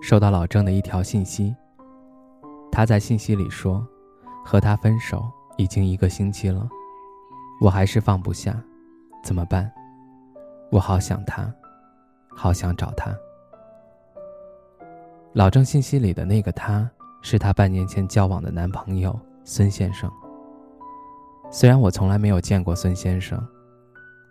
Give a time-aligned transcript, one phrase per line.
[0.00, 1.54] 收到老郑的一条信息，
[2.72, 3.86] 他在信息里说，
[4.44, 6.68] 和他分手已经一个星期了，
[7.60, 8.56] 我还是放不下，
[9.22, 9.70] 怎么办？
[10.70, 11.52] 我好想他，
[12.34, 13.14] 好想找他。
[15.32, 16.90] 老郑信息里的那个他，
[17.22, 20.10] 是他半年前交往的男朋友孙先生。
[21.50, 23.40] 虽然我从来没有见过孙先生，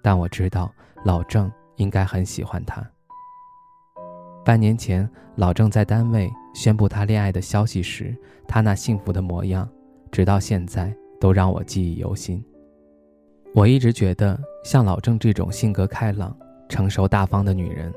[0.00, 0.72] 但我知道
[1.04, 2.82] 老郑应该很喜欢他。
[4.46, 8.16] 半年前，老郑在单位宣布他恋爱的消息时，
[8.46, 9.68] 他那幸福的模样，
[10.12, 12.40] 直到现在都让我记忆犹新。
[13.52, 16.32] 我一直觉得，像老郑这种性格开朗、
[16.68, 17.92] 成熟大方的女人，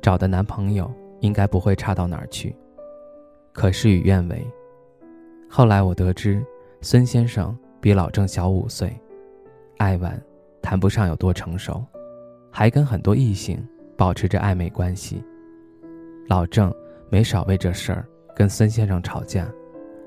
[0.00, 0.90] 找的男朋友
[1.20, 2.56] 应该不会差到哪儿去。
[3.52, 4.42] 可事与愿违，
[5.50, 6.42] 后来我得知，
[6.80, 8.90] 孙先生比老郑小五岁，
[9.76, 10.18] 爱玩，
[10.62, 11.84] 谈不上有多成熟，
[12.50, 13.62] 还跟很多异性
[13.98, 15.22] 保持着暧昧关系。
[16.30, 16.72] 老郑
[17.08, 19.52] 没少为这事儿跟孙先生吵架，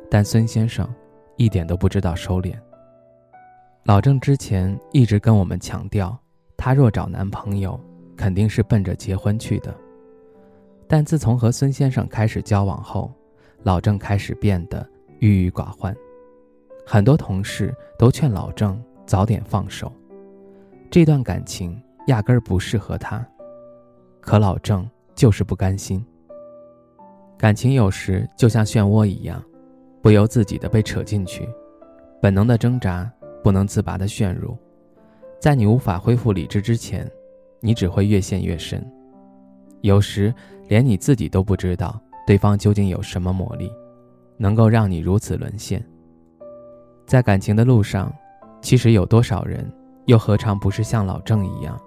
[0.09, 0.89] 但孙先生
[1.35, 2.55] 一点都不知道收敛。
[3.83, 6.17] 老郑之前一直跟我们强调，
[6.55, 7.77] 他若找男朋友，
[8.15, 9.75] 肯定是奔着结婚去的。
[10.88, 13.11] 但自从和孙先生开始交往后，
[13.63, 15.93] 老郑开始变得郁郁寡欢，
[16.85, 19.91] 很多同事都劝老郑早点放手，
[20.89, 21.77] 这段感情
[22.08, 23.27] 压根儿不适合他。
[24.21, 26.02] 可老郑就是不甘心。
[27.44, 29.44] 感情有时就像漩涡一样，
[30.02, 31.45] 不由自己的被扯进去，
[32.22, 33.11] 本能的挣扎，
[33.43, 34.58] 不能自拔的陷入，
[35.42, 37.05] 在你无法恢复理智之前，
[37.59, 38.81] 你只会越陷越深。
[39.81, 40.33] 有时
[40.70, 43.70] 连你自己都不知道对方究竟有什么魔力，
[44.37, 45.86] 能够让你如此沦陷。
[47.05, 48.10] 在感情的路上，
[48.61, 49.70] 其实有多少人，
[50.05, 51.77] 又何尝不是像老郑一样，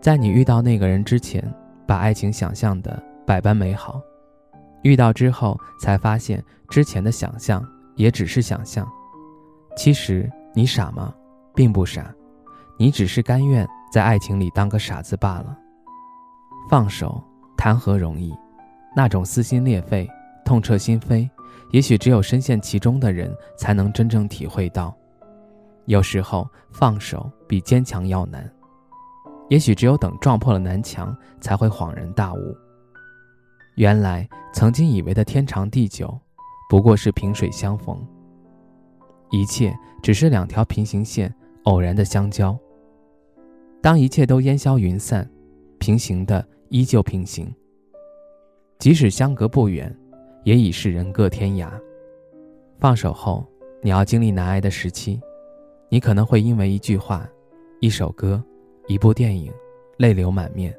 [0.00, 1.44] 在你遇到那个人之前，
[1.86, 4.00] 把爱情想象的百般美好。
[4.82, 7.66] 遇到之后才发现，之前的想象
[7.96, 8.86] 也只是想象。
[9.76, 11.14] 其实你傻吗？
[11.54, 12.14] 并不傻，
[12.78, 15.56] 你只是甘愿在爱情里当个傻子罢了。
[16.68, 17.22] 放手
[17.56, 18.34] 谈何容易？
[18.94, 20.08] 那种撕心裂肺、
[20.44, 21.28] 痛彻心扉，
[21.70, 24.94] 也许只有深陷其中的人才能真正体会到。
[25.86, 28.50] 有时候放手比坚强要难，
[29.48, 32.56] 也许只有等撞破了南墙，才会恍然大悟。
[33.76, 36.18] 原来曾经以为的天长地久，
[36.68, 37.96] 不过是萍水相逢。
[39.30, 41.34] 一切只是两条平行线
[41.64, 42.56] 偶然的相交。
[43.80, 45.28] 当一切都烟消云散，
[45.78, 47.50] 平行的依旧平行。
[48.78, 49.94] 即使相隔不远，
[50.44, 51.70] 也已是人各天涯。
[52.78, 53.42] 放手后，
[53.80, 55.18] 你要经历难挨的时期，
[55.88, 57.26] 你可能会因为一句话、
[57.80, 58.42] 一首歌、
[58.86, 59.50] 一部电影，
[59.96, 60.76] 泪流满面，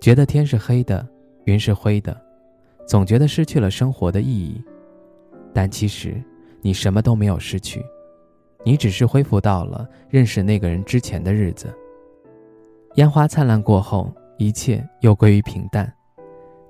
[0.00, 1.04] 觉得天是黑的。
[1.50, 2.16] 云是灰的，
[2.86, 4.62] 总觉得失去了生活的意义，
[5.52, 6.22] 但其实
[6.62, 7.84] 你什么都没有失去，
[8.64, 11.66] 你只是恢复到了认识那个人之前的日子。
[12.94, 15.92] 烟花灿烂过后，一切又归于平淡，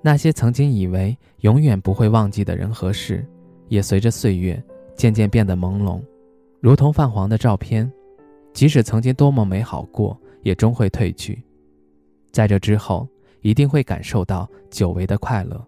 [0.01, 3.23] 那些曾经以为永远不会忘记的人和事，
[3.69, 4.63] 也随着岁月
[4.97, 6.01] 渐渐变得朦胧，
[6.59, 7.91] 如同泛黄的照片。
[8.55, 11.45] 即使曾经多么美好过，也终会褪去。
[12.33, 13.07] 在这之后。
[13.43, 15.65] 一定会感受到久违的快乐。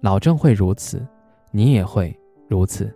[0.00, 1.06] 老郑会如此，
[1.50, 2.18] 你也会
[2.48, 2.94] 如此。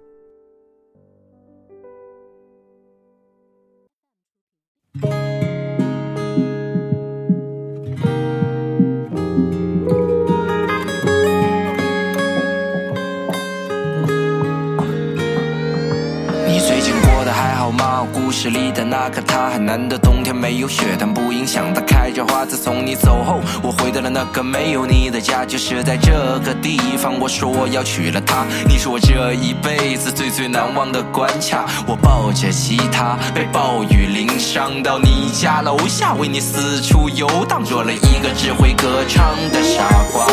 [18.49, 22.45] 里的那个他，还难得冬天没有雪，但不影响他开着花。
[22.45, 26.12] 自从你走后，我回到了那个没有你的家，就是在这
[26.45, 27.19] 个地方。
[27.19, 31.67] 我说我要娶了她，你是我这一辈子最最难忘的关卡。
[31.87, 40.27] 我抱着吉他，被暴雨淋伤，到你家楼下为你四处游荡，做了一个只会歌唱的傻瓜。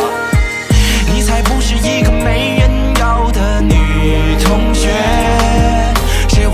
[1.13, 2.69] 你才不是一个没人
[2.99, 5.74] 要的女同学。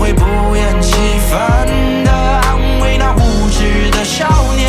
[0.02, 0.24] 会不
[0.56, 0.92] 厌其
[1.30, 1.64] 烦
[2.04, 4.26] 的安慰那无知的少
[4.56, 4.68] 年？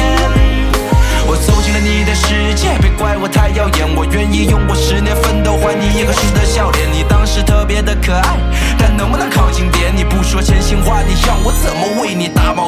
[1.25, 3.27] 我走进了你的世界，别怪我。
[3.27, 6.88] 太耀眼，我愿意用我十年奋斗换你一个时的笑脸。
[6.94, 8.38] 你当时特别的可爱，
[8.77, 9.91] 但能不能靠近点？
[9.95, 12.62] 你不说真心话，你让我怎么为你大冒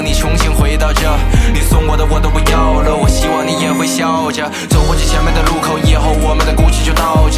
[0.00, 1.00] 你重新回到这，
[1.52, 2.94] 你送我的我都不要了。
[2.94, 7.35] 我希望你也会笑着走过去前面的路口，以后我们的故事就到这。